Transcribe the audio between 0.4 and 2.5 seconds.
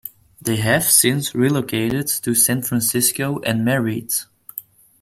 They have since relocated to